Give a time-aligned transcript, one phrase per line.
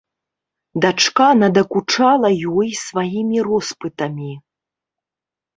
[0.85, 2.29] Дачка надакучала
[2.63, 4.33] ёй сваімі роспытамі.